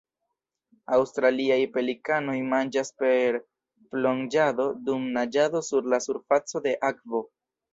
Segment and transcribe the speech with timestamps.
[0.95, 3.37] Aŭstraliaj pelikanoj manĝas per
[3.93, 7.23] plonĝado dum naĝado sur la surfaco de akvo.